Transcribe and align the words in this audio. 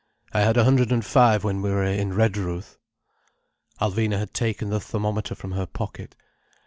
I 0.33 0.39
had 0.39 0.57
a 0.57 0.63
hundred 0.63 0.91
and 0.91 1.05
five 1.05 1.43
when 1.43 1.61
we 1.61 1.69
were 1.69 1.83
in 1.83 2.11
Redruth." 2.13 2.79
Alvina 3.79 4.17
had 4.17 4.33
taken 4.33 4.71
the 4.71 4.79
thermometer 4.79 5.35
from 5.35 5.51
her 5.51 5.67
pocket. 5.67 6.15